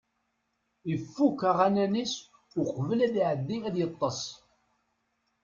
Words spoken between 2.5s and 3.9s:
uqbel ad iɛeddi ad